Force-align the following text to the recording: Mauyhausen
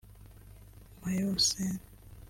Mauyhausen 1.01 1.79